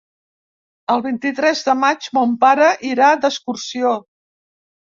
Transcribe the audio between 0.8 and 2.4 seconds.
El vint-i-tres de maig mon